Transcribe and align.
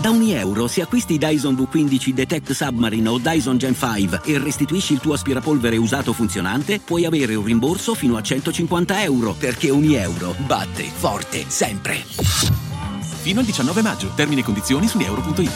Da 0.00 0.08
ogni 0.08 0.32
euro, 0.32 0.66
se 0.66 0.80
acquisti 0.80 1.18
Dyson 1.18 1.54
V15 1.54 2.12
Detect 2.12 2.52
Submarine 2.52 3.06
o 3.06 3.18
Dyson 3.18 3.58
Gen 3.58 3.74
5 3.74 4.22
e 4.24 4.38
restituisci 4.38 4.94
il 4.94 4.98
tuo 4.98 5.12
aspirapolvere 5.12 5.76
usato 5.76 6.14
funzionante, 6.14 6.80
puoi 6.80 7.04
avere 7.04 7.34
un 7.34 7.44
rimborso 7.44 7.94
fino 7.94 8.16
a 8.16 8.22
150 8.22 9.02
euro, 9.02 9.34
perché 9.34 9.70
ogni 9.70 9.96
euro 9.96 10.34
batte 10.46 10.84
forte 10.84 11.44
sempre. 11.48 11.96
Fino 13.20 13.40
al 13.40 13.44
19 13.44 13.82
maggio. 13.82 14.10
Termini 14.14 14.40
e 14.40 14.44
condizioni 14.44 14.88
su 14.88 14.98
euro.it. 15.00 15.52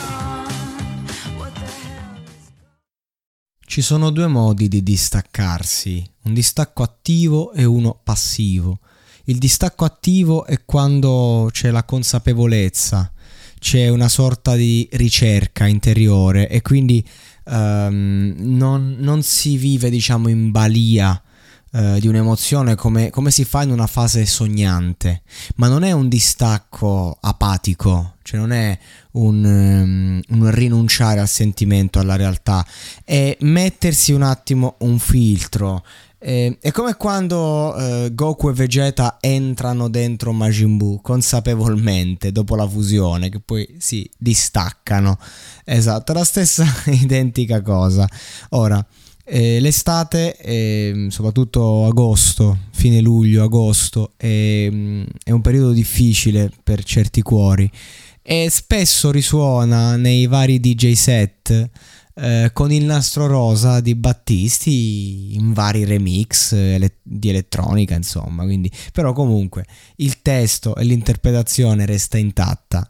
Ci 3.64 3.80
sono 3.80 4.10
due 4.10 4.26
modi 4.26 4.68
di 4.68 4.82
distaccarsi, 4.82 6.06
un 6.24 6.34
distacco 6.34 6.82
attivo 6.82 7.52
e 7.52 7.64
uno 7.64 7.98
passivo. 8.04 8.80
Il 9.24 9.38
distacco 9.38 9.86
attivo 9.86 10.44
è 10.44 10.66
quando 10.66 11.48
c'è 11.50 11.70
la 11.70 11.84
consapevolezza 11.84 13.13
c'è 13.64 13.88
una 13.88 14.10
sorta 14.10 14.56
di 14.56 14.86
ricerca 14.92 15.66
interiore 15.66 16.50
e 16.50 16.60
quindi 16.60 17.02
um, 17.44 18.34
non, 18.36 18.96
non, 18.98 19.22
si 19.22 19.56
vive 19.56 19.88
diciamo 19.88 20.28
in 20.28 20.50
balia 20.50 21.18
uh, 21.72 21.98
di 21.98 22.06
un'emozione 22.06 22.74
come, 22.74 23.08
come, 23.08 23.30
si 23.30 23.46
fa 23.46 23.62
in 23.62 23.70
una 23.70 23.86
fase 23.86 24.26
sognante, 24.26 25.22
ma 25.54 25.68
non 25.68 25.82
è 25.82 25.92
un 25.92 26.10
distacco 26.10 27.16
apatico, 27.18 28.16
cioè 28.20 28.38
non 28.38 28.52
è 28.52 28.78
un, 29.12 29.42
um, 29.42 30.20
un 30.28 30.50
rinunciare 30.50 31.20
al 31.20 31.28
sentimento, 31.28 31.98
alla 31.98 32.16
realtà, 32.16 32.66
è 33.02 33.34
mettersi 33.40 34.12
un 34.12 34.24
attimo 34.24 34.74
un 34.80 34.98
filtro, 34.98 35.82
eh, 36.26 36.56
è 36.58 36.70
come 36.70 36.96
quando 36.96 37.76
eh, 37.76 38.14
Goku 38.14 38.48
e 38.48 38.54
Vegeta 38.54 39.18
entrano 39.20 39.90
dentro 39.90 40.32
Majin 40.32 40.78
Buu 40.78 41.02
consapevolmente 41.02 42.32
dopo 42.32 42.56
la 42.56 42.66
fusione, 42.66 43.28
che 43.28 43.40
poi 43.40 43.76
si 43.78 44.08
distaccano. 44.16 45.18
Esatto, 45.66 46.14
la 46.14 46.24
stessa 46.24 46.64
identica 46.88 47.60
cosa. 47.60 48.08
Ora, 48.50 48.82
eh, 49.22 49.60
l'estate, 49.60 50.34
eh, 50.38 51.08
soprattutto 51.10 51.84
agosto, 51.84 52.58
fine 52.70 53.02
luglio, 53.02 53.44
agosto, 53.44 54.12
è, 54.16 54.66
è 55.22 55.30
un 55.30 55.40
periodo 55.42 55.72
difficile 55.72 56.50
per 56.62 56.84
certi 56.84 57.20
cuori 57.20 57.70
e 58.26 58.48
spesso 58.48 59.10
risuona 59.10 59.96
nei 59.96 60.26
vari 60.26 60.58
DJ 60.58 60.92
set 60.92 61.70
eh, 62.16 62.50
con 62.52 62.70
il 62.70 62.84
nastro 62.84 63.26
rosa 63.26 63.80
di 63.80 63.94
Battisti 63.96 65.34
in 65.34 65.52
vari 65.52 65.84
remix 65.84 66.52
ele- 66.52 66.98
di 67.02 67.28
elettronica, 67.28 67.94
insomma. 67.94 68.44
Quindi, 68.44 68.70
però 68.92 69.12
comunque 69.12 69.66
il 69.96 70.22
testo 70.22 70.76
e 70.76 70.84
l'interpretazione 70.84 71.86
resta 71.86 72.16
intatta. 72.16 72.88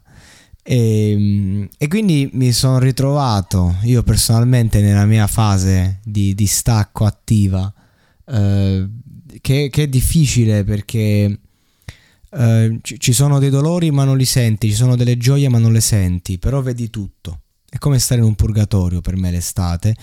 E, 0.61 1.11
ehm, 1.11 1.67
e, 1.77 1.87
quindi 1.87 2.29
mi 2.33 2.51
sono 2.51 2.79
ritrovato 2.79 3.75
io 3.83 4.01
personalmente 4.03 4.81
nella 4.81 5.05
mia 5.05 5.27
fase 5.27 5.99
di 6.03 6.33
distacco 6.33 7.05
attiva 7.05 7.71
eh, 8.25 8.87
che, 9.41 9.69
che, 9.69 9.83
è 9.83 9.87
difficile 9.87 10.63
perché 10.63 11.39
eh, 12.31 12.79
ci, 12.81 12.99
ci 12.99 13.13
sono 13.13 13.37
dei 13.37 13.51
dolori 13.51 13.91
ma 13.91 14.05
non 14.05 14.17
li 14.17 14.25
senti, 14.25 14.69
ci 14.69 14.75
sono 14.75 14.95
delle 14.95 15.17
gioie 15.17 15.49
ma 15.49 15.59
non 15.59 15.71
le 15.71 15.81
senti, 15.81 16.39
però 16.39 16.61
vedi 16.61 16.89
tutto 16.89 17.41
è 17.75 17.77
come 17.77 17.99
stare 17.99 18.21
in 18.21 18.27
un 18.27 18.35
purgatorio 18.35 19.01
per 19.01 19.17
me 19.17 19.31
l'estate, 19.31 19.95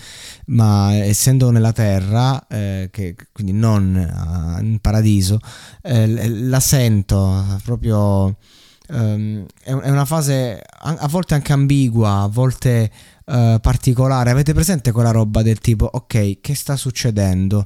ma 0.47 0.93
essendo 0.93 1.49
nella 1.49 1.71
terra, 1.71 2.45
eh, 2.47 2.89
che, 2.91 3.15
quindi 3.31 3.51
non 3.51 3.95
uh, 3.95 4.63
in 4.63 4.79
paradiso, 4.79 5.39
eh, 5.81 6.29
la 6.29 6.59
sento 6.59 7.59
proprio... 7.63 8.37
Um, 8.85 9.45
è, 9.63 9.71
una 9.71 10.03
fase 10.03 10.61
a, 10.61 11.07
volte 11.07 11.33
anche 11.35 11.53
ambigua, 11.53 12.19
a 12.19 12.27
volte 12.27 12.91
uh, 13.25 13.57
particolare. 13.59 14.29
Avete 14.29 14.53
presente 14.53 14.91
quella 14.91 15.11
roba 15.11 15.41
del 15.41 15.59
tipo, 15.59 15.89
ok, 15.91 16.41
che 16.41 16.53
sta 16.53 16.75
succedendo? 16.75 17.65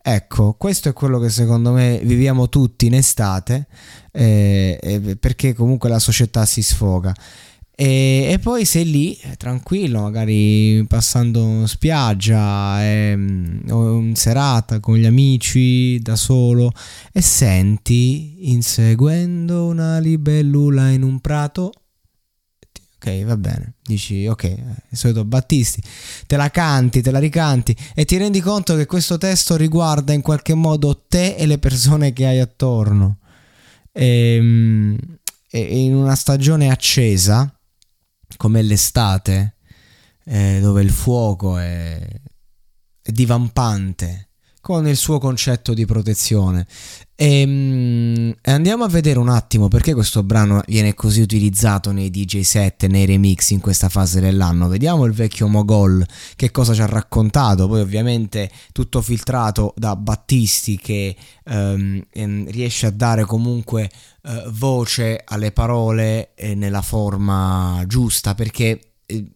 Ecco, 0.00 0.54
questo 0.54 0.90
è 0.90 0.92
quello 0.92 1.18
che 1.18 1.30
secondo 1.30 1.72
me 1.72 2.00
viviamo 2.04 2.48
tutti 2.48 2.86
in 2.86 2.94
estate, 2.94 3.66
eh, 4.12 4.78
eh, 4.80 5.16
perché 5.16 5.54
comunque 5.54 5.88
la 5.88 5.98
società 5.98 6.46
si 6.46 6.62
sfoga. 6.62 7.12
E, 7.80 8.30
e, 8.32 8.40
poi 8.40 8.64
sei 8.64 8.90
lì 8.90 9.16
tranquillo, 9.36 10.00
magari 10.00 10.84
passando 10.88 11.64
spiaggia 11.64 12.84
ehm, 12.84 13.66
o 13.70 14.00
in 14.00 14.16
serata 14.16 14.80
con 14.80 14.96
gli 14.96 15.06
amici, 15.06 15.96
da 16.00 16.16
solo, 16.16 16.72
e 17.12 17.20
senti 17.20 18.50
inseguendo 18.50 19.66
una 19.66 20.00
libellula 20.00 20.88
in 20.88 21.04
un 21.04 21.20
prato. 21.20 21.70
Ok, 22.96 23.22
va 23.22 23.36
bene. 23.36 23.74
Dici, 23.84 24.26
ok, 24.26 24.42
il 24.90 24.98
solito 24.98 25.24
Battisti, 25.24 25.80
te 26.26 26.36
la 26.36 26.50
canti, 26.50 27.00
te 27.00 27.12
la 27.12 27.20
ricanti 27.20 27.76
e 27.94 28.04
ti 28.04 28.16
rendi 28.16 28.40
conto 28.40 28.74
che 28.74 28.86
questo 28.86 29.18
testo 29.18 29.54
riguarda 29.54 30.12
in 30.12 30.20
qualche 30.20 30.54
modo 30.54 31.04
te 31.06 31.36
e 31.36 31.46
le 31.46 31.58
persone 31.58 32.12
che 32.12 32.26
hai 32.26 32.40
attorno. 32.40 33.18
Ehm, 33.92 34.98
e, 35.48 35.60
e 35.60 35.78
in 35.78 35.94
una 35.94 36.16
stagione 36.16 36.70
accesa 36.70 37.52
come 38.36 38.62
l'estate, 38.62 39.56
eh, 40.24 40.58
dove 40.60 40.82
il 40.82 40.90
fuoco 40.90 41.58
è, 41.58 41.98
è 43.02 43.10
divampante, 43.10 44.28
con 44.60 44.86
il 44.86 44.96
suo 44.96 45.18
concetto 45.18 45.72
di 45.74 45.86
protezione. 45.86 46.66
E, 47.20 47.42
um, 47.44 48.32
andiamo 48.42 48.84
a 48.84 48.88
vedere 48.88 49.18
un 49.18 49.28
attimo 49.28 49.66
perché 49.66 49.92
questo 49.92 50.22
brano 50.22 50.62
viene 50.68 50.94
così 50.94 51.20
utilizzato 51.20 51.90
nei 51.90 52.10
DJ 52.10 52.42
set, 52.42 52.86
nei 52.86 53.06
remix 53.06 53.50
in 53.50 53.58
questa 53.58 53.88
fase 53.88 54.20
dell'anno. 54.20 54.68
Vediamo 54.68 55.04
il 55.04 55.12
vecchio 55.12 55.48
Mogol 55.48 56.06
che 56.36 56.52
cosa 56.52 56.74
ci 56.74 56.80
ha 56.80 56.86
raccontato. 56.86 57.66
Poi, 57.66 57.80
ovviamente, 57.80 58.48
tutto 58.70 59.02
filtrato 59.02 59.74
da 59.76 59.96
Battisti 59.96 60.78
che 60.78 61.16
um, 61.46 62.00
riesce 62.12 62.86
a 62.86 62.90
dare 62.90 63.24
comunque 63.24 63.90
uh, 64.22 64.48
voce 64.52 65.20
alle 65.24 65.50
parole 65.50 66.34
eh, 66.36 66.54
nella 66.54 66.82
forma 66.82 67.82
giusta 67.88 68.36
perché. 68.36 68.92
Eh, 69.06 69.32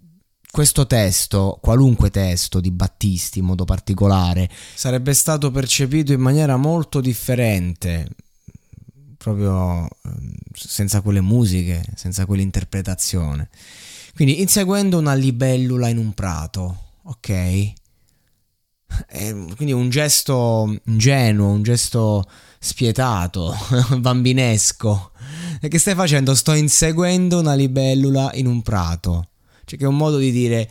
questo 0.52 0.86
testo, 0.86 1.58
qualunque 1.62 2.10
testo 2.10 2.60
di 2.60 2.70
Battisti 2.70 3.38
in 3.38 3.46
modo 3.46 3.64
particolare, 3.64 4.50
sarebbe 4.74 5.14
stato 5.14 5.50
percepito 5.50 6.12
in 6.12 6.20
maniera 6.20 6.58
molto 6.58 7.00
differente, 7.00 8.06
proprio 9.16 9.88
ehm, 10.04 10.34
senza 10.52 11.00
quelle 11.00 11.22
musiche, 11.22 11.82
senza 11.94 12.26
quell'interpretazione. 12.26 13.48
Quindi 14.14 14.42
inseguendo 14.42 14.98
una 14.98 15.14
libellula 15.14 15.88
in 15.88 15.96
un 15.96 16.12
prato, 16.12 16.76
ok? 17.04 17.28
E 17.30 17.74
quindi 19.56 19.72
un 19.72 19.88
gesto 19.88 20.70
ingenuo, 20.84 21.48
un 21.48 21.62
gesto 21.62 22.28
spietato, 22.58 23.56
bambinesco. 23.96 25.12
E 25.62 25.69
che 25.69 25.78
stai 25.78 25.94
facendo? 25.94 26.34
Sto 26.34 26.52
inseguendo 26.52 27.38
una 27.38 27.54
libellula 27.54 28.32
in 28.34 28.46
un 28.46 28.60
prato. 28.60 29.28
Cioè 29.64 29.78
che 29.78 29.84
è 29.84 29.88
un 29.88 29.96
modo 29.96 30.18
di 30.18 30.30
dire 30.30 30.68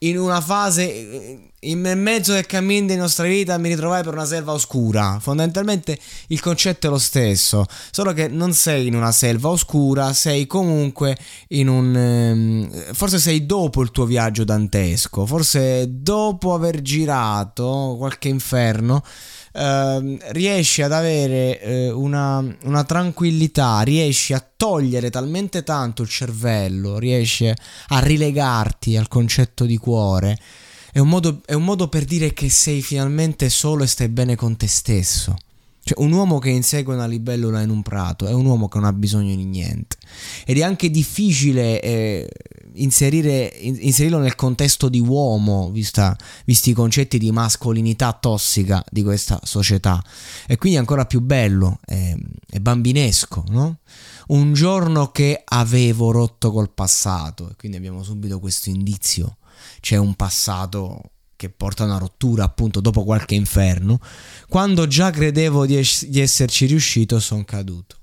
in 0.00 0.18
una 0.18 0.40
fase 0.40 1.50
in 1.60 1.80
mezzo 1.80 2.32
del 2.32 2.46
cammino 2.46 2.86
della 2.86 3.00
nostra 3.00 3.26
vita 3.26 3.58
mi 3.58 3.68
ritrovai 3.68 4.02
per 4.02 4.12
una 4.12 4.24
selva 4.24 4.52
oscura. 4.52 5.18
Fondamentalmente 5.20 5.98
il 6.28 6.40
concetto 6.40 6.86
è 6.86 6.90
lo 6.90 6.98
stesso, 6.98 7.64
solo 7.90 8.12
che 8.12 8.28
non 8.28 8.52
sei 8.52 8.86
in 8.86 8.94
una 8.94 9.12
selva 9.12 9.48
oscura, 9.48 10.12
sei 10.12 10.46
comunque 10.46 11.16
in 11.48 11.68
un 11.68 11.96
ehm, 11.96 12.92
forse 12.92 13.18
sei 13.18 13.46
dopo 13.46 13.82
il 13.82 13.90
tuo 13.90 14.04
viaggio 14.04 14.44
dantesco, 14.44 15.26
forse 15.26 15.86
dopo 15.88 16.54
aver 16.54 16.80
girato 16.82 17.96
qualche 17.98 18.28
inferno 18.28 19.02
Ehm, 19.52 20.18
riesci 20.30 20.82
ad 20.82 20.92
avere 20.92 21.60
eh, 21.60 21.90
una, 21.90 22.44
una, 22.64 22.84
tranquillità, 22.84 23.80
riesci 23.80 24.32
a 24.32 24.46
togliere 24.56 25.10
talmente 25.10 25.62
tanto 25.62 26.02
il 26.02 26.08
cervello, 26.08 26.98
riesci 26.98 27.46
a 27.48 27.98
rilegarti 27.98 28.96
al 28.96 29.08
concetto 29.08 29.64
di 29.64 29.76
cuore. 29.76 30.38
È 30.90 30.98
un, 30.98 31.08
modo, 31.08 31.42
è 31.44 31.54
un 31.54 31.64
modo 31.64 31.88
per 31.88 32.04
dire 32.04 32.32
che 32.32 32.48
sei 32.48 32.82
finalmente 32.82 33.48
solo 33.50 33.84
e 33.84 33.86
stai 33.86 34.08
bene 34.08 34.36
con 34.36 34.56
te 34.56 34.66
stesso. 34.66 35.36
Cioè, 35.82 36.02
un 36.02 36.12
uomo 36.12 36.38
che 36.38 36.50
insegue 36.50 36.94
una 36.94 37.06
libellula 37.06 37.62
in 37.62 37.70
un 37.70 37.82
prato 37.82 38.26
è 38.26 38.32
un 38.32 38.44
uomo 38.44 38.68
che 38.68 38.78
non 38.78 38.86
ha 38.86 38.92
bisogno 38.92 39.34
di 39.34 39.44
niente. 39.44 39.96
Ed 40.44 40.58
è 40.58 40.62
anche 40.62 40.90
difficile 40.90 41.80
eh, 41.80 42.28
inserire, 42.82 43.46
inserirlo 43.60 44.18
nel 44.18 44.34
contesto 44.34 44.88
di 44.88 45.00
uomo, 45.00 45.70
vista, 45.70 46.16
visti 46.44 46.70
i 46.70 46.74
concetti 46.74 47.18
di 47.18 47.30
mascolinità 47.30 48.12
tossica 48.12 48.84
di 48.90 49.02
questa 49.02 49.40
società. 49.42 50.02
E 50.46 50.56
quindi 50.56 50.76
è 50.78 50.80
ancora 50.80 51.04
più 51.04 51.20
bello, 51.20 51.78
è, 51.84 52.14
è 52.48 52.58
bambinesco, 52.58 53.44
no? 53.48 53.78
Un 54.28 54.52
giorno 54.52 55.10
che 55.10 55.42
avevo 55.44 56.10
rotto 56.10 56.50
col 56.50 56.72
passato, 56.72 57.50
e 57.50 57.56
quindi 57.56 57.76
abbiamo 57.76 58.02
subito 58.02 58.38
questo 58.40 58.68
indizio, 58.68 59.38
c'è 59.80 59.96
un 59.96 60.14
passato 60.14 61.00
che 61.36 61.50
porta 61.50 61.84
a 61.84 61.86
una 61.86 61.98
rottura 61.98 62.44
appunto 62.44 62.80
dopo 62.80 63.04
qualche 63.04 63.36
inferno, 63.36 64.00
quando 64.48 64.86
già 64.86 65.10
credevo 65.10 65.66
di, 65.66 65.76
es- 65.76 66.06
di 66.06 66.20
esserci 66.20 66.66
riuscito 66.66 67.20
sono 67.20 67.44
caduto. 67.44 67.96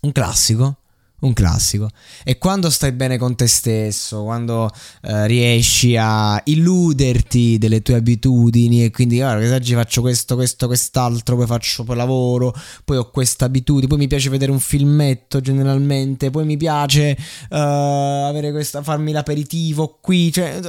Un 0.00 0.12
classico 0.12 0.78
un 1.20 1.32
classico. 1.32 1.88
E 2.24 2.38
quando 2.38 2.68
stai 2.68 2.92
bene 2.92 3.16
con 3.16 3.34
te 3.36 3.46
stesso, 3.46 4.22
quando 4.22 4.70
eh, 5.02 5.26
riesci 5.26 5.96
a 5.96 6.40
illuderti 6.44 7.56
delle 7.58 7.80
tue 7.80 7.94
abitudini 7.94 8.84
e 8.84 8.90
quindi 8.90 9.16
guarda, 9.16 9.54
oggi 9.54 9.74
faccio 9.74 10.02
questo, 10.02 10.34
questo, 10.34 10.66
quest'altro, 10.66 11.36
poi 11.36 11.46
faccio 11.46 11.84
poi 11.84 11.96
lavoro, 11.96 12.54
poi 12.84 12.98
ho 12.98 13.10
questa 13.10 13.46
abitudine, 13.46 13.86
poi 13.86 13.98
mi 13.98 14.08
piace 14.08 14.28
vedere 14.28 14.52
un 14.52 14.60
filmetto 14.60 15.40
generalmente, 15.40 16.30
poi 16.30 16.44
mi 16.44 16.56
piace 16.56 17.16
uh, 17.50 17.56
avere 17.56 18.50
questa, 18.50 18.82
farmi 18.82 19.12
l'aperitivo 19.12 19.98
qui, 20.00 20.30
cioè 20.32 20.60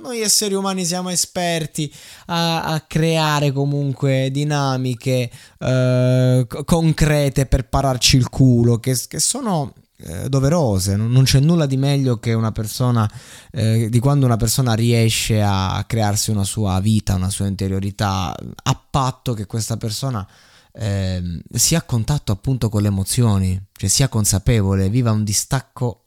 noi 0.00 0.20
esseri 0.20 0.54
umani 0.54 0.84
siamo 0.84 1.10
esperti 1.10 1.92
a, 2.26 2.64
a 2.64 2.80
creare 2.80 3.52
comunque 3.52 4.30
dinamiche 4.30 5.30
uh, 5.58 6.64
concrete 6.64 7.46
per 7.46 7.68
pararci 7.68 8.16
il 8.16 8.28
culo 8.30 8.78
che, 8.78 8.96
che 9.08 9.20
sono 9.20 9.74
eh, 9.96 10.28
doverose, 10.28 10.96
non, 10.96 11.22
c'è 11.24 11.40
nulla 11.40 11.66
di 11.66 11.76
meglio 11.76 12.18
che 12.18 12.32
una 12.32 12.52
persona, 12.52 13.10
eh, 13.52 13.88
di 13.88 13.98
quando 13.98 14.26
una 14.26 14.36
persona 14.36 14.74
riesce 14.74 15.40
a 15.42 15.84
crearsi 15.86 16.30
una 16.30 16.44
sua 16.44 16.80
vita, 16.80 17.14
una 17.14 17.30
sua 17.30 17.46
interiorità, 17.46 18.34
a 18.34 18.84
patto 18.90 19.34
che 19.34 19.46
questa 19.46 19.76
persona 19.76 20.26
eh, 20.72 21.42
sia 21.52 21.78
a 21.78 21.82
contatto 21.82 22.32
appunto 22.32 22.68
con 22.68 22.82
le 22.82 22.88
emozioni, 22.88 23.60
cioè 23.72 23.88
sia 23.88 24.08
consapevole, 24.08 24.88
viva 24.88 25.12
un 25.12 25.24
distacco 25.24 26.06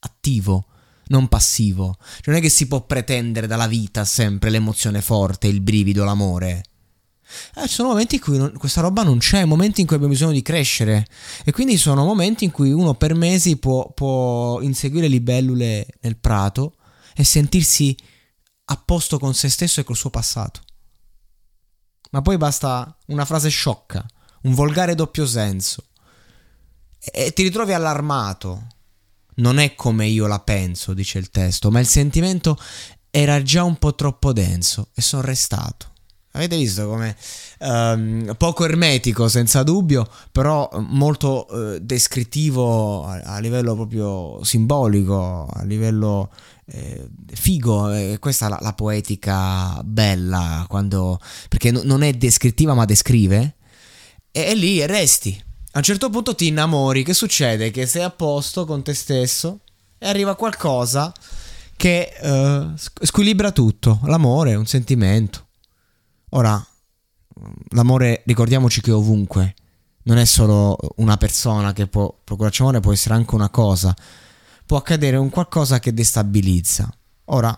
attivo 0.00 0.66
non 1.08 1.28
passivo. 1.28 1.96
Cioè 1.98 2.32
non 2.32 2.36
è 2.36 2.40
che 2.40 2.48
si 2.48 2.66
può 2.66 2.84
pretendere 2.86 3.46
dalla 3.46 3.66
vita 3.66 4.04
sempre 4.04 4.50
l'emozione 4.50 5.02
forte, 5.02 5.46
il 5.46 5.60
brivido, 5.60 6.04
l'amore. 6.04 6.62
Eh, 7.56 7.68
sono 7.68 7.88
momenti 7.88 8.16
in 8.16 8.20
cui 8.20 8.38
non, 8.38 8.52
questa 8.58 8.80
roba 8.80 9.02
non 9.02 9.18
c'è, 9.18 9.44
momenti 9.44 9.80
in 9.80 9.86
cui 9.86 9.96
abbiamo 9.96 10.14
bisogno 10.14 10.32
di 10.32 10.42
crescere 10.42 11.06
e 11.44 11.52
quindi 11.52 11.76
sono 11.76 12.04
momenti 12.04 12.44
in 12.44 12.50
cui 12.50 12.72
uno 12.72 12.94
per 12.94 13.14
mesi 13.14 13.56
può, 13.56 13.90
può 13.92 14.60
inseguire 14.60 15.08
libellule 15.08 15.86
nel 16.00 16.16
prato 16.16 16.74
e 17.14 17.24
sentirsi 17.24 17.96
a 18.64 18.76
posto 18.76 19.18
con 19.18 19.34
se 19.34 19.48
stesso 19.48 19.80
e 19.80 19.84
col 19.84 19.96
suo 19.96 20.10
passato. 20.10 20.60
Ma 22.10 22.22
poi 22.22 22.36
basta 22.36 22.96
una 23.06 23.24
frase 23.24 23.48
sciocca, 23.48 24.04
un 24.42 24.54
volgare 24.54 24.94
doppio 24.94 25.26
senso 25.26 25.84
e 26.98 27.32
ti 27.32 27.42
ritrovi 27.42 27.72
allarmato. 27.72 28.66
Non 29.34 29.58
è 29.58 29.74
come 29.74 30.06
io 30.06 30.26
la 30.26 30.40
penso, 30.40 30.92
dice 30.92 31.18
il 31.18 31.30
testo, 31.30 31.70
ma 31.70 31.80
il 31.80 31.86
sentimento 31.86 32.58
era 33.10 33.42
già 33.42 33.64
un 33.64 33.76
po' 33.76 33.94
troppo 33.94 34.32
denso 34.32 34.90
e 34.94 35.02
sono 35.02 35.22
restato. 35.22 35.91
Avete 36.34 36.56
visto 36.56 36.88
come 36.88 37.14
um, 37.58 38.34
poco 38.38 38.64
ermetico 38.64 39.28
senza 39.28 39.62
dubbio, 39.62 40.08
però 40.30 40.66
molto 40.88 41.46
uh, 41.50 41.78
descrittivo 41.78 43.04
a, 43.04 43.20
a, 43.22 43.38
livello 43.38 43.74
proprio 43.74 44.42
simbolico, 44.42 45.46
a 45.52 45.62
livello 45.64 46.30
eh, 46.66 47.06
figo. 47.30 47.92
Eh, 47.92 48.16
questa 48.18 48.46
è 48.46 48.48
la, 48.48 48.58
la, 48.62 48.72
poetica 48.72 49.78
bella, 49.84 50.64
quando, 50.68 51.20
perché 51.50 51.70
no, 51.70 51.82
non 51.84 52.02
è 52.02 52.14
descrittiva 52.14 52.72
ma 52.72 52.86
descrive. 52.86 53.56
E, 54.30 54.40
e 54.40 54.54
lì 54.54 54.86
resti. 54.86 55.38
A 55.72 55.78
un 55.78 55.84
certo 55.84 56.08
punto 56.08 56.34
ti 56.34 56.46
innamori, 56.46 57.02
che 57.02 57.12
succede? 57.12 57.70
Che 57.70 57.84
sei 57.84 58.04
a 58.04 58.10
posto 58.10 58.64
con 58.64 58.82
te 58.82 58.94
stesso 58.94 59.60
e 59.98 60.08
arriva 60.08 60.34
qualcosa 60.34 61.12
che 61.76 62.10
uh, 62.22 62.72
squilibra 63.04 63.52
tutto. 63.52 64.00
L'amore, 64.04 64.54
un 64.54 64.66
sentimento 64.66 65.48
Ora, 66.34 66.64
l'amore, 67.70 68.22
ricordiamoci 68.24 68.80
che 68.80 68.90
è 68.90 68.94
ovunque, 68.94 69.54
non 70.04 70.16
è 70.16 70.24
solo 70.24 70.78
una 70.96 71.16
persona 71.16 71.72
che 71.72 71.86
può 71.86 72.14
procurarci 72.24 72.62
amore, 72.62 72.80
può 72.80 72.92
essere 72.92 73.14
anche 73.14 73.34
una 73.34 73.50
cosa, 73.50 73.94
può 74.64 74.78
accadere 74.78 75.18
un 75.18 75.28
qualcosa 75.28 75.78
che 75.78 75.92
destabilizza. 75.92 76.90
Ora, 77.26 77.56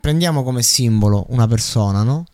prendiamo 0.00 0.42
come 0.42 0.62
simbolo 0.62 1.26
una 1.30 1.46
persona, 1.46 2.02
no? 2.02 2.26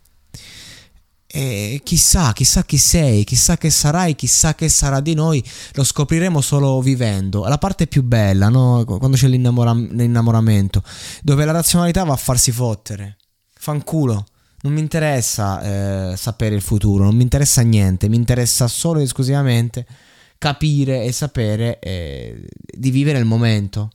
E 1.32 1.80
chissà, 1.84 2.32
chissà 2.32 2.64
chi 2.64 2.76
sei, 2.76 3.22
chissà 3.22 3.56
che 3.56 3.70
sarai, 3.70 4.16
chissà 4.16 4.56
che 4.56 4.68
sarà 4.68 4.98
di 4.98 5.14
noi, 5.14 5.42
lo 5.74 5.84
scopriremo 5.84 6.40
solo 6.40 6.80
vivendo. 6.80 7.44
La 7.44 7.58
parte 7.58 7.86
più 7.86 8.02
bella, 8.02 8.48
no? 8.48 8.84
Quando 8.84 9.16
c'è 9.16 9.28
l'innamora- 9.28 9.72
l'innamoramento, 9.72 10.82
dove 11.22 11.44
la 11.44 11.52
razionalità 11.52 12.02
va 12.02 12.14
a 12.14 12.16
farsi 12.16 12.50
fottere. 12.50 13.18
Fanculo 13.54 14.26
non 14.62 14.72
mi 14.72 14.80
interessa 14.80 16.12
eh, 16.12 16.16
sapere 16.16 16.54
il 16.54 16.60
futuro, 16.60 17.04
non 17.04 17.16
mi 17.16 17.22
interessa 17.22 17.62
niente, 17.62 18.08
mi 18.08 18.16
interessa 18.16 18.68
solo 18.68 18.98
ed 18.98 19.06
esclusivamente 19.06 19.86
capire 20.38 21.04
e 21.04 21.12
sapere 21.12 21.78
eh, 21.78 22.46
di 22.64 22.90
vivere 22.90 23.18
il 23.18 23.24
momento. 23.24 23.90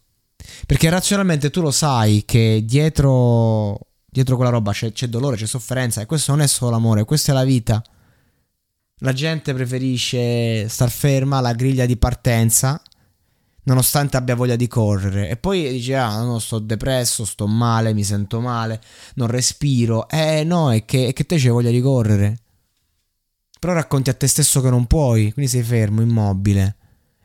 Perché 0.66 0.90
razionalmente 0.90 1.50
tu 1.50 1.62
lo 1.62 1.72
sai 1.72 2.24
che 2.26 2.62
dietro, 2.64 3.80
dietro 4.06 4.36
quella 4.36 4.52
roba 4.52 4.72
c'è, 4.72 4.92
c'è 4.92 5.08
dolore, 5.08 5.38
c'è 5.38 5.48
sofferenza 5.48 6.02
e 6.02 6.06
questo 6.06 6.32
non 6.32 6.42
è 6.42 6.48
solo 6.48 6.72
l'amore, 6.72 7.04
questa 7.04 7.32
è 7.32 7.36
la 7.36 7.44
vita. 7.44 7.84
La 9.00 9.14
gente 9.14 9.54
preferisce 9.54 10.70
star 10.70 10.90
ferma 10.90 11.38
alla 11.38 11.54
griglia 11.54 11.86
di 11.86 11.98
partenza 11.98 12.82
nonostante 13.66 14.18
abbia 14.18 14.36
voglia 14.36 14.56
di 14.56 14.68
correre. 14.68 15.30
E 15.30 15.38
poi 15.38 15.70
dice: 15.72 15.96
Ah, 15.96 16.22
no, 16.24 16.40
sto 16.40 16.60
depresso, 16.60 17.26
sto 17.26 17.48
male, 17.48 17.94
mi 17.94 18.04
sento 18.04 18.40
male, 18.40 18.82
non 19.16 19.28
respiro. 19.28 20.10
Eh, 20.10 20.44
no, 20.44 20.72
è 20.72 20.86
che, 20.86 21.08
è 21.08 21.14
che 21.14 21.26
te 21.26 21.38
c'hai 21.38 21.50
voglia 21.50 21.70
di 21.70 21.82
correre. 21.82 22.40
Però 23.60 23.74
racconti 23.74 24.10
a 24.10 24.14
te 24.14 24.28
stesso 24.28 24.62
che 24.62 24.70
non 24.70 24.86
puoi, 24.86 25.32
quindi 25.34 25.50
sei 25.50 25.64
fermo, 25.64 26.02
immobile. 26.02 26.76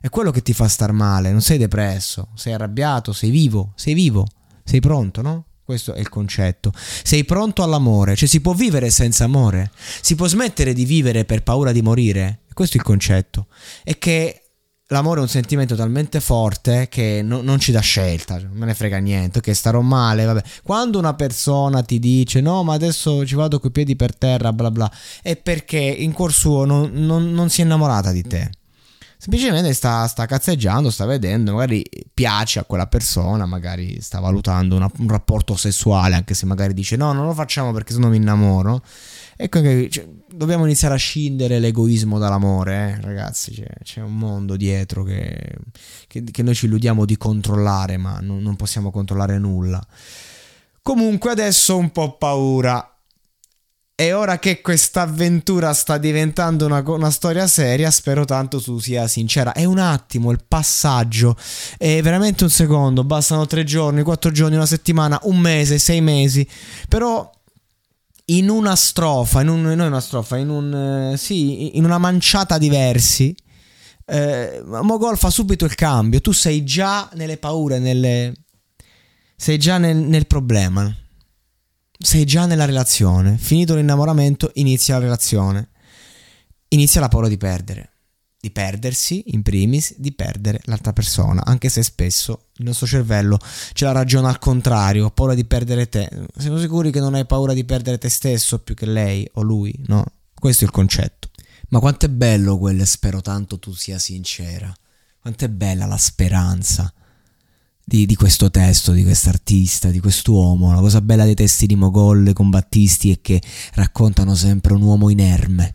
È 0.00 0.08
quello 0.08 0.30
che 0.30 0.42
ti 0.42 0.54
fa 0.54 0.68
star 0.68 0.92
male, 0.92 1.30
non 1.30 1.42
sei 1.42 1.58
depresso, 1.58 2.28
sei 2.34 2.54
arrabbiato, 2.54 3.12
sei 3.12 3.28
vivo, 3.28 3.72
sei 3.76 3.92
vivo, 3.92 4.26
sei 4.64 4.80
pronto, 4.80 5.20
no? 5.20 5.44
Questo 5.62 5.92
è 5.92 6.00
il 6.00 6.08
concetto. 6.08 6.72
Sei 6.74 7.24
pronto 7.24 7.62
all'amore, 7.62 8.16
cioè 8.16 8.26
si 8.26 8.40
può 8.40 8.54
vivere 8.54 8.88
senza 8.90 9.24
amore, 9.24 9.70
si 10.00 10.14
può 10.14 10.26
smettere 10.26 10.72
di 10.72 10.86
vivere 10.86 11.26
per 11.26 11.42
paura 11.42 11.70
di 11.70 11.82
morire. 11.82 12.40
Questo 12.54 12.76
è 12.76 12.80
il 12.80 12.86
concetto. 12.86 13.48
È 13.84 13.98
che 13.98 14.49
l'amore 14.90 15.20
è 15.20 15.22
un 15.22 15.28
sentimento 15.28 15.74
talmente 15.74 16.20
forte 16.20 16.88
che 16.88 17.22
no, 17.22 17.40
non 17.42 17.58
ci 17.58 17.72
dà 17.72 17.80
scelta, 17.80 18.38
cioè, 18.38 18.48
non 18.48 18.56
me 18.56 18.66
ne 18.66 18.74
frega 18.74 18.98
niente, 18.98 19.40
che 19.40 19.54
starò 19.54 19.80
male, 19.80 20.24
vabbè. 20.24 20.42
Quando 20.62 20.98
una 20.98 21.14
persona 21.14 21.82
ti 21.82 21.98
dice 21.98 22.40
no, 22.40 22.62
ma 22.62 22.74
adesso 22.74 23.24
ci 23.24 23.34
vado 23.34 23.58
coi 23.58 23.70
piedi 23.70 23.96
per 23.96 24.16
terra, 24.16 24.52
bla 24.52 24.70
bla, 24.70 24.90
è 25.22 25.36
perché 25.36 25.78
in 25.78 26.12
cuor 26.12 26.32
suo 26.32 26.64
non, 26.64 26.90
non, 26.92 27.32
non 27.32 27.48
si 27.48 27.60
è 27.60 27.64
innamorata 27.64 28.10
di 28.10 28.22
te. 28.22 28.50
Semplicemente 29.16 29.74
sta, 29.74 30.06
sta, 30.06 30.24
cazzeggiando, 30.24 30.90
sta 30.90 31.04
vedendo, 31.04 31.52
magari 31.52 31.84
piace 32.12 32.58
a 32.58 32.64
quella 32.64 32.86
persona, 32.86 33.44
magari 33.44 34.00
sta 34.00 34.18
valutando 34.18 34.76
una, 34.76 34.90
un 34.96 35.08
rapporto 35.08 35.56
sessuale, 35.56 36.14
anche 36.14 36.32
se 36.32 36.46
magari 36.46 36.72
dice 36.72 36.96
no, 36.96 37.12
non 37.12 37.26
lo 37.26 37.34
facciamo 37.34 37.70
perché 37.70 37.92
se 37.92 37.98
no 37.98 38.08
mi 38.08 38.16
innamoro. 38.16 38.82
Ecco 39.42 39.62
che 39.62 39.88
cioè, 39.90 40.06
dobbiamo 40.30 40.66
iniziare 40.66 40.92
a 40.92 40.98
scindere 40.98 41.58
l'egoismo 41.58 42.18
dall'amore, 42.18 42.98
eh, 42.98 43.00
ragazzi. 43.00 43.52
C'è, 43.52 43.68
c'è, 43.82 44.00
un 44.02 44.14
mondo 44.14 44.54
dietro 44.54 45.02
che, 45.02 45.56
che, 46.06 46.22
che, 46.24 46.42
noi 46.42 46.54
ci 46.54 46.66
illudiamo 46.66 47.06
di 47.06 47.16
controllare, 47.16 47.96
ma 47.96 48.18
non, 48.20 48.42
non 48.42 48.56
possiamo 48.56 48.90
controllare 48.90 49.38
nulla. 49.38 49.82
Comunque 50.82 51.30
adesso 51.30 51.72
ho 51.72 51.78
un 51.78 51.90
po' 51.90 52.18
paura. 52.18 52.84
E 53.94 54.12
ora 54.12 54.38
che 54.38 54.60
questa 54.60 55.02
avventura 55.02 55.72
sta 55.72 55.96
diventando 55.96 56.66
una, 56.66 56.82
una, 56.86 57.10
storia 57.10 57.46
seria, 57.46 57.90
spero 57.90 58.26
tanto 58.26 58.60
tu 58.60 58.78
sia 58.78 59.06
sincera. 59.06 59.52
È 59.52 59.64
un 59.64 59.78
attimo 59.78 60.30
il 60.32 60.44
passaggio, 60.46 61.34
è 61.78 62.02
veramente 62.02 62.44
un 62.44 62.50
secondo. 62.50 63.04
Bastano 63.04 63.46
tre 63.46 63.64
giorni, 63.64 64.02
quattro 64.02 64.30
giorni, 64.30 64.56
una 64.56 64.66
settimana, 64.66 65.18
un 65.22 65.38
mese, 65.38 65.78
sei 65.78 66.02
mesi. 66.02 66.46
Però 66.88 67.30
in 68.36 68.48
una 68.48 68.76
strofa, 68.76 69.40
in 69.40 69.48
un, 69.48 69.62
non 69.62 69.80
una 69.80 70.00
strofa, 70.00 70.36
in 70.36 70.48
un, 70.48 71.12
eh, 71.12 71.16
sì, 71.16 71.76
in 71.76 71.84
una 71.84 71.98
manciata 71.98 72.58
di 72.58 72.68
versi, 72.68 73.34
eh, 74.06 74.62
Mogol 74.64 75.16
fa 75.16 75.30
subito 75.30 75.64
il 75.64 75.74
cambio. 75.74 76.20
Tu 76.20 76.32
sei 76.32 76.64
già 76.64 77.08
nelle 77.14 77.36
paure, 77.36 77.78
nelle, 77.78 78.34
sei 79.36 79.56
già 79.56 79.78
nel, 79.78 79.96
nel 79.96 80.26
problema, 80.26 80.92
sei 81.98 82.24
già 82.24 82.46
nella 82.46 82.64
relazione. 82.64 83.36
Finito 83.38 83.76
l'innamoramento, 83.76 84.50
inizia 84.54 84.94
la 84.94 85.04
relazione, 85.04 85.70
inizia 86.68 87.00
la 87.00 87.08
paura 87.08 87.28
di 87.28 87.36
perdere. 87.36 87.90
Di 88.40 88.50
perdersi 88.50 89.24
in 89.28 89.42
primis, 89.42 89.94
di 89.98 90.12
perdere 90.12 90.60
l'altra 90.64 90.94
persona, 90.94 91.44
anche 91.44 91.68
se 91.68 91.82
spesso 91.82 92.46
il 92.56 92.64
nostro 92.64 92.86
cervello 92.86 93.38
ce 93.74 93.84
la 93.84 93.92
ragiona 93.92 94.30
al 94.30 94.38
contrario, 94.38 95.06
ha 95.06 95.10
paura 95.10 95.34
di 95.34 95.44
perdere 95.44 95.90
te. 95.90 96.08
Siamo 96.38 96.58
sicuri 96.58 96.90
che 96.90 97.00
non 97.00 97.14
hai 97.14 97.26
paura 97.26 97.52
di 97.52 97.64
perdere 97.64 97.98
te 97.98 98.08
stesso 98.08 98.58
più 98.60 98.74
che 98.74 98.86
lei 98.86 99.28
o 99.34 99.42
lui, 99.42 99.74
no? 99.88 100.04
Questo 100.34 100.64
è 100.64 100.66
il 100.66 100.72
concetto. 100.72 101.28
Ma 101.68 101.80
quanto 101.80 102.06
è 102.06 102.08
bello 102.08 102.56
quello, 102.56 102.84
spero 102.86 103.20
tanto 103.20 103.58
tu 103.58 103.74
sia 103.74 103.98
sincera. 103.98 104.72
Quanto 105.20 105.44
è 105.44 105.48
bella 105.50 105.84
la 105.84 105.98
speranza 105.98 106.90
di, 107.84 108.06
di 108.06 108.14
questo 108.14 108.50
testo, 108.50 108.92
di 108.92 109.02
quest'artista, 109.02 109.90
di 109.90 110.00
quest'uomo. 110.00 110.72
La 110.72 110.80
cosa 110.80 111.02
bella 111.02 111.24
dei 111.24 111.34
testi 111.34 111.66
di 111.66 111.76
Mogol 111.76 112.32
con 112.32 112.48
Battisti 112.48 113.10
è 113.10 113.20
che 113.20 113.42
raccontano 113.74 114.34
sempre 114.34 114.72
un 114.72 114.80
uomo 114.80 115.10
inerme 115.10 115.74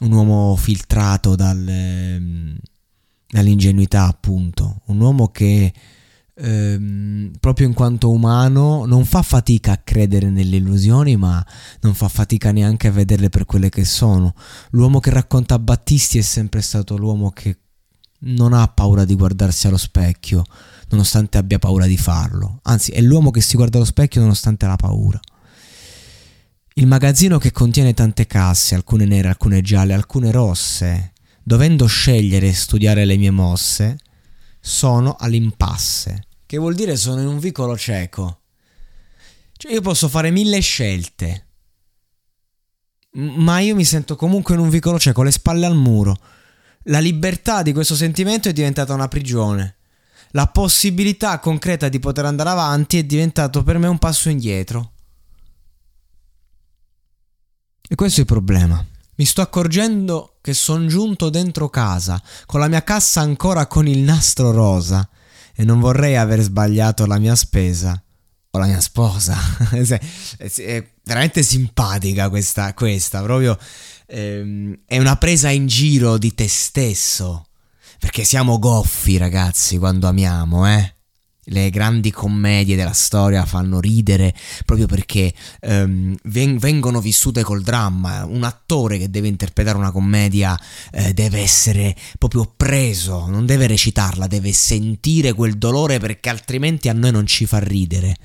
un 0.00 0.12
uomo 0.12 0.56
filtrato 0.56 1.34
dal, 1.36 1.66
ehm, 1.66 2.56
dall'ingenuità, 3.28 4.06
appunto, 4.06 4.80
un 4.86 5.00
uomo 5.00 5.28
che 5.28 5.72
ehm, 6.34 7.32
proprio 7.38 7.66
in 7.66 7.74
quanto 7.74 8.10
umano 8.10 8.86
non 8.86 9.04
fa 9.04 9.22
fatica 9.22 9.72
a 9.72 9.80
credere 9.82 10.30
nelle 10.30 10.56
illusioni, 10.56 11.16
ma 11.16 11.44
non 11.80 11.94
fa 11.94 12.08
fatica 12.08 12.50
neanche 12.52 12.88
a 12.88 12.92
vederle 12.92 13.28
per 13.28 13.44
quelle 13.44 13.68
che 13.68 13.84
sono. 13.84 14.34
L'uomo 14.70 15.00
che 15.00 15.10
racconta 15.10 15.58
Battisti 15.58 16.18
è 16.18 16.22
sempre 16.22 16.62
stato 16.62 16.96
l'uomo 16.96 17.30
che 17.30 17.56
non 18.22 18.52
ha 18.52 18.66
paura 18.68 19.04
di 19.04 19.14
guardarsi 19.14 19.66
allo 19.66 19.76
specchio, 19.76 20.44
nonostante 20.88 21.38
abbia 21.38 21.58
paura 21.58 21.86
di 21.86 21.96
farlo. 21.96 22.60
Anzi, 22.62 22.90
è 22.92 23.00
l'uomo 23.00 23.30
che 23.30 23.40
si 23.40 23.56
guarda 23.56 23.76
allo 23.76 23.86
specchio 23.86 24.20
nonostante 24.20 24.66
la 24.66 24.76
paura. 24.76 25.20
Il 26.74 26.86
magazzino 26.86 27.38
che 27.38 27.50
contiene 27.50 27.94
tante 27.94 28.26
casse, 28.26 28.74
alcune 28.74 29.04
nere, 29.04 29.28
alcune 29.28 29.60
gialle, 29.60 29.92
alcune 29.92 30.30
rosse, 30.30 31.12
dovendo 31.42 31.86
scegliere 31.86 32.48
e 32.48 32.54
studiare 32.54 33.04
le 33.04 33.16
mie 33.16 33.30
mosse, 33.30 33.98
sono 34.60 35.16
all'impasse, 35.18 36.26
che 36.46 36.58
vuol 36.58 36.74
dire 36.74 36.96
sono 36.96 37.20
in 37.20 37.26
un 37.26 37.38
vicolo 37.38 37.76
cieco. 37.76 38.42
Cioè 39.56 39.72
io 39.72 39.80
posso 39.80 40.08
fare 40.08 40.30
mille 40.30 40.60
scelte, 40.60 41.46
ma 43.12 43.58
io 43.58 43.74
mi 43.74 43.84
sento 43.84 44.14
comunque 44.14 44.54
in 44.54 44.60
un 44.60 44.70
vicolo 44.70 44.98
cieco, 44.98 45.22
le 45.22 45.32
spalle 45.32 45.66
al 45.66 45.76
muro. 45.76 46.16
La 46.84 47.00
libertà 47.00 47.62
di 47.62 47.72
questo 47.72 47.94
sentimento 47.94 48.48
è 48.48 48.52
diventata 48.52 48.94
una 48.94 49.08
prigione. 49.08 49.76
La 50.30 50.46
possibilità 50.46 51.40
concreta 51.40 51.88
di 51.88 51.98
poter 51.98 52.24
andare 52.24 52.50
avanti 52.50 52.98
è 52.98 53.04
diventato 53.04 53.62
per 53.64 53.78
me 53.78 53.88
un 53.88 53.98
passo 53.98 54.28
indietro. 54.28 54.92
E 57.92 57.96
questo 57.96 58.20
è 58.20 58.22
il 58.22 58.28
problema. 58.28 58.86
Mi 59.16 59.24
sto 59.24 59.40
accorgendo 59.40 60.36
che 60.40 60.54
sono 60.54 60.86
giunto 60.86 61.28
dentro 61.28 61.68
casa, 61.68 62.22
con 62.46 62.60
la 62.60 62.68
mia 62.68 62.84
cassa 62.84 63.20
ancora 63.20 63.66
con 63.66 63.88
il 63.88 63.98
nastro 63.98 64.52
rosa, 64.52 65.08
e 65.52 65.64
non 65.64 65.80
vorrei 65.80 66.14
aver 66.14 66.40
sbagliato 66.40 67.04
la 67.04 67.18
mia 67.18 67.34
spesa 67.34 68.00
o 68.48 68.58
la 68.60 68.66
mia 68.66 68.80
sposa. 68.80 69.36
è 69.74 70.92
veramente 71.02 71.42
simpatica 71.42 72.28
questa, 72.28 72.74
questa 72.74 73.22
proprio 73.22 73.58
ehm, 74.06 74.82
è 74.86 74.96
una 74.96 75.16
presa 75.16 75.48
in 75.48 75.66
giro 75.66 76.16
di 76.16 76.32
te 76.32 76.46
stesso. 76.46 77.46
Perché 77.98 78.22
siamo 78.22 78.60
goffi, 78.60 79.16
ragazzi, 79.16 79.78
quando 79.78 80.06
amiamo, 80.06 80.68
eh? 80.68 80.94
Le 81.50 81.70
grandi 81.70 82.10
commedie 82.10 82.76
della 82.76 82.92
storia 82.92 83.44
fanno 83.44 83.80
ridere 83.80 84.34
proprio 84.64 84.86
perché 84.86 85.32
um, 85.62 86.16
ven- 86.24 86.58
vengono 86.58 87.00
vissute 87.00 87.42
col 87.42 87.62
dramma. 87.62 88.24
Un 88.24 88.44
attore 88.44 88.98
che 88.98 89.10
deve 89.10 89.28
interpretare 89.28 89.76
una 89.76 89.90
commedia 89.90 90.58
eh, 90.92 91.12
deve 91.12 91.40
essere 91.40 91.96
proprio 92.18 92.52
preso, 92.56 93.26
non 93.26 93.46
deve 93.46 93.66
recitarla, 93.66 94.26
deve 94.26 94.52
sentire 94.52 95.32
quel 95.32 95.58
dolore 95.58 95.98
perché 95.98 96.28
altrimenti 96.28 96.88
a 96.88 96.92
noi 96.92 97.12
non 97.12 97.26
ci 97.26 97.46
fa 97.46 97.58
ridere. 97.58 98.16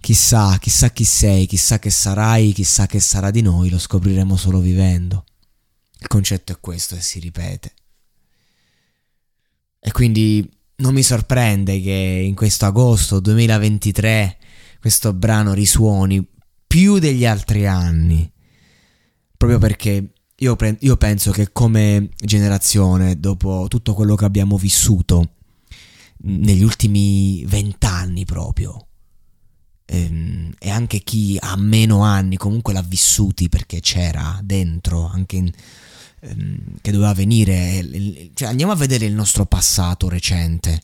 Chissà, 0.00 0.58
chissà 0.58 0.90
chi 0.90 1.04
sei, 1.04 1.46
chissà 1.46 1.78
che 1.78 1.90
sarai, 1.90 2.52
chissà 2.52 2.86
che 2.86 3.00
sarà 3.00 3.30
di 3.30 3.42
noi, 3.42 3.68
lo 3.68 3.78
scopriremo 3.78 4.36
solo 4.36 4.60
vivendo. 4.60 5.24
Il 6.00 6.06
concetto 6.06 6.52
è 6.52 6.60
questo 6.60 6.94
e 6.94 7.00
si 7.00 7.18
ripete. 7.18 7.72
E 9.80 9.92
quindi 9.92 10.48
non 10.80 10.94
mi 10.94 11.02
sorprende 11.02 11.80
che 11.80 12.22
in 12.24 12.34
questo 12.34 12.66
agosto 12.66 13.18
2023 13.20 14.36
questo 14.80 15.12
brano 15.12 15.52
risuoni 15.52 16.24
più 16.66 16.98
degli 16.98 17.24
altri 17.24 17.66
anni. 17.66 18.30
Proprio 19.36 19.58
perché 19.58 20.12
io, 20.36 20.56
pre- 20.56 20.76
io 20.80 20.96
penso 20.96 21.32
che 21.32 21.50
come 21.50 22.10
generazione, 22.16 23.18
dopo 23.18 23.66
tutto 23.68 23.94
quello 23.94 24.14
che 24.14 24.24
abbiamo 24.24 24.56
vissuto 24.56 25.32
negli 26.18 26.62
ultimi 26.62 27.44
vent'anni 27.44 28.24
proprio, 28.24 28.86
ehm, 29.84 30.52
e 30.58 30.70
anche 30.70 31.00
chi 31.00 31.36
ha 31.40 31.56
meno 31.56 32.02
anni 32.02 32.36
comunque 32.36 32.72
l'ha 32.72 32.82
vissuti 32.82 33.48
perché 33.48 33.80
c'era 33.80 34.38
dentro, 34.44 35.06
anche 35.06 35.36
in 35.36 35.50
che 36.20 36.90
doveva 36.90 37.14
venire. 37.14 38.30
Cioè, 38.34 38.48
andiamo 38.48 38.72
a 38.72 38.76
vedere 38.76 39.06
il 39.06 39.14
nostro 39.14 39.46
passato 39.46 40.08
recente, 40.08 40.80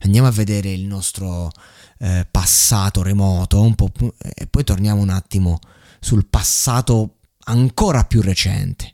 andiamo 0.00 0.28
a 0.28 0.32
vedere 0.32 0.72
il 0.72 0.84
nostro 0.84 1.50
eh, 1.98 2.26
passato 2.30 3.02
remoto, 3.02 3.60
un 3.60 3.74
po', 3.74 3.90
e 4.34 4.46
poi 4.46 4.64
torniamo 4.64 5.00
un 5.00 5.10
attimo 5.10 5.58
sul 6.00 6.26
passato 6.26 7.18
ancora 7.44 8.04
più 8.04 8.20
recente. 8.20 8.92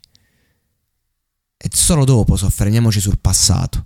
E 1.57 1.69
solo 1.71 2.05
dopo 2.05 2.35
soffermiamoci 2.35 2.99
sul 2.99 3.19
passato. 3.19 3.85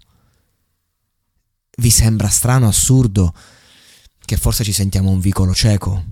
Vi 1.80 1.90
sembra 1.92 2.28
strano, 2.28 2.68
assurdo, 2.68 3.34
che 4.26 4.38
forse 4.38 4.64
ci 4.64 4.74
sentiamo 4.74 5.12
un 5.12 5.20
vicolo 5.20 5.54
cieco? 5.54 6.04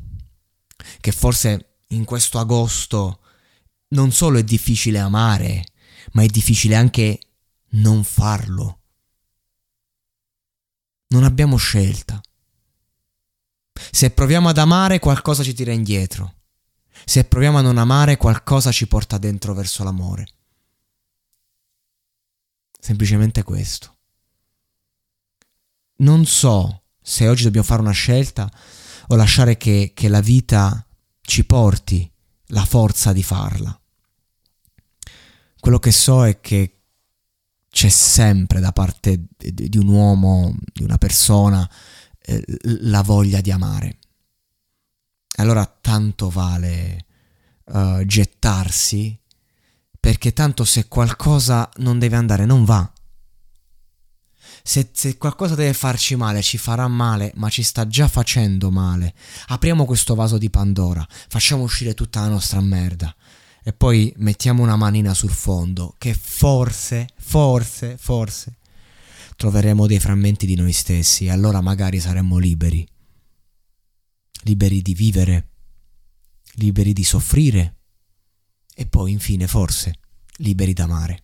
Che 1.00 1.12
forse 1.12 1.78
in 1.90 2.04
questo 2.04 2.38
agosto 2.38 3.22
non 3.90 4.12
solo 4.12 4.38
è 4.38 4.44
difficile 4.44 5.00
amare, 5.00 5.64
ma 6.14 6.24
è 6.24 6.28
difficile 6.28 6.76
anche 6.76 7.20
non 7.72 8.04
farlo. 8.04 8.80
Non 11.08 11.24
abbiamo 11.24 11.58
scelta. 11.58 12.22
Se 13.92 14.10
proviamo 14.12 14.50
ad 14.50 14.58
amare 14.58 15.00
qualcosa 15.00 15.44
ci 15.44 15.54
tira 15.54 15.72
indietro. 15.72 16.34
Se 17.06 17.24
proviamo 17.26 17.58
a 17.58 17.62
non 17.62 17.78
amare 17.78 18.18
qualcosa 18.18 18.72
ci 18.72 18.88
porta 18.88 19.18
dentro 19.18 19.54
verso 19.54 19.84
l'amore. 19.84 20.28
Semplicemente 22.80 23.44
questo. 23.44 23.98
Non 25.98 26.26
so 26.26 26.84
se 27.02 27.28
oggi 27.28 27.44
dobbiamo 27.44 27.66
fare 27.66 27.82
una 27.82 27.92
scelta 27.92 28.52
o 29.08 29.16
lasciare 29.16 29.58
che, 29.58 29.92
che 29.94 30.08
la 30.08 30.22
vita 30.22 30.86
ci 31.22 31.46
porti 31.46 32.12
la 32.48 32.66
forza 32.66 33.14
di 33.14 33.24
farla. 33.24 33.80
Quello 35.66 35.80
che 35.80 35.92
so 35.92 36.24
è 36.24 36.42
che 36.42 36.82
c'è 37.72 37.90
sempre 37.90 38.60
da 38.60 38.72
parte 38.72 39.30
di 39.36 39.80
un 39.80 39.88
uomo, 39.88 40.56
di 40.72 40.84
una 40.84 41.00
persona, 41.00 41.68
eh, 42.22 42.44
la 42.82 43.02
voglia 43.02 43.42
di 43.42 43.50
amare. 43.50 43.98
Allora 45.38 45.66
tanto 45.66 46.30
vale 46.30 47.08
uh, 47.64 48.06
gettarsi, 48.06 49.20
perché 50.00 50.34
tanto 50.34 50.66
se 50.66 50.88
qualcosa 50.88 51.68
non 51.78 51.98
deve 51.98 52.16
andare, 52.16 52.46
non 52.46 52.64
va. 52.64 52.88
Se, 54.62 54.90
se, 54.94 55.18
qualcosa 55.18 55.56
deve 55.56 55.74
farci 55.74 56.16
male, 56.16 56.44
ci 56.44 56.60
farà 56.60 56.88
male, 56.88 57.32
ma 57.38 57.50
ci 57.50 57.64
sta 57.64 57.88
già 57.88 58.08
facendo 58.08 58.70
male. 58.70 59.16
Apriamo 59.48 59.86
questo 59.86 60.14
vaso 60.14 60.38
di 60.38 60.52
Pandora, 60.52 61.04
facciamo 61.28 61.64
uscire 61.64 61.96
tutta 61.96 62.22
la 62.22 62.28
nostra 62.28 62.62
merda 62.62 63.16
e 63.68 63.74
poi 63.74 64.14
mettiamo 64.18 64.62
una 64.62 64.76
manina 64.76 65.16
sul 65.16 65.32
fondo 65.32 65.96
che 65.98 66.14
forse, 66.14 67.08
forse, 67.16 67.98
forse 67.98 68.58
troveremo 69.36 69.88
dei 69.88 70.00
frammenti 70.00 70.46
di 70.46 70.54
noi 70.54 70.72
stessi 70.72 71.26
e 71.26 71.32
allora 71.32 71.62
magari 71.62 72.00
saremmo 72.00 72.38
liberi. 72.38 72.88
Liberi 74.44 74.84
di 74.84 74.94
vivere, 74.94 75.48
liberi 76.58 76.94
di 76.94 77.04
soffrire 77.04 77.78
e 78.72 78.86
poi 78.86 79.14
infine 79.14 79.48
forse 79.48 79.96
liberi 80.38 80.74
d'amare, 80.74 81.24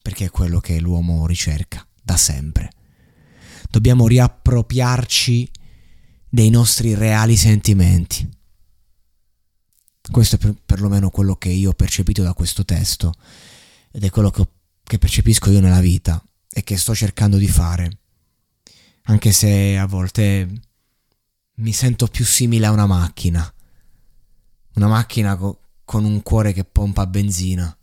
perché 0.00 0.26
è 0.26 0.30
quello 0.30 0.60
che 0.60 0.78
l'uomo 0.78 1.26
ricerca 1.26 1.84
da 2.00 2.16
sempre. 2.16 2.70
Dobbiamo 3.68 4.06
riappropriarci 4.06 5.50
dei 6.28 6.50
nostri 6.50 6.94
reali 6.94 7.36
sentimenti 7.36 8.42
questo 10.10 10.36
è 10.36 10.38
per, 10.38 10.54
perlomeno 10.64 11.10
quello 11.10 11.36
che 11.36 11.48
io 11.48 11.70
ho 11.70 11.74
percepito 11.74 12.22
da 12.22 12.34
questo 12.34 12.64
testo 12.64 13.14
ed 13.90 14.04
è 14.04 14.10
quello 14.10 14.30
che, 14.30 14.40
ho, 14.42 14.48
che 14.82 14.98
percepisco 14.98 15.50
io 15.50 15.60
nella 15.60 15.80
vita 15.80 16.22
e 16.50 16.62
che 16.62 16.76
sto 16.76 16.94
cercando 16.94 17.36
di 17.36 17.48
fare. 17.48 17.98
Anche 19.04 19.32
se 19.32 19.76
a 19.78 19.86
volte 19.86 20.48
mi 21.56 21.72
sento 21.72 22.06
più 22.06 22.24
simile 22.24 22.66
a 22.66 22.70
una 22.70 22.86
macchina. 22.86 23.52
Una 24.74 24.88
macchina 24.88 25.36
co- 25.36 25.60
con 25.84 26.04
un 26.04 26.22
cuore 26.22 26.52
che 26.52 26.64
pompa 26.64 27.06
benzina. 27.06 27.76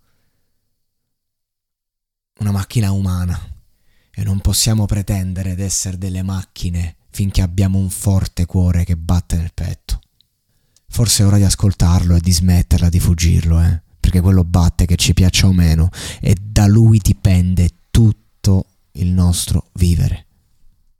una 2.39 2.51
macchina 2.51 2.91
umana 2.91 3.39
e 4.09 4.23
non 4.23 4.39
possiamo 4.39 4.87
pretendere 4.87 5.53
di 5.53 5.61
essere 5.61 5.99
delle 5.99 6.23
macchine 6.23 6.95
finché 7.11 7.41
abbiamo 7.41 7.77
un 7.77 7.89
forte 7.91 8.45
cuore 8.45 8.83
che 8.83 8.97
batte 8.97 9.37
nel 9.37 9.53
petto. 9.53 10.01
Forse 10.93 11.23
è 11.23 11.25
ora 11.25 11.37
di 11.37 11.43
ascoltarlo 11.43 12.15
e 12.15 12.19
di 12.19 12.33
smetterla 12.33 12.89
di 12.89 12.99
fuggirlo, 12.99 13.61
eh? 13.61 13.81
perché 13.97 14.19
quello 14.19 14.43
batte 14.43 14.85
che 14.85 14.97
ci 14.97 15.13
piaccia 15.13 15.47
o 15.47 15.53
meno 15.53 15.89
e 16.19 16.35
da 16.37 16.67
lui 16.67 16.99
dipende 17.01 17.69
tutto 17.89 18.65
il 18.93 19.07
nostro 19.07 19.69
vivere. 19.75 20.25